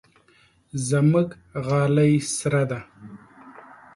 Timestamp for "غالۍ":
1.65-2.13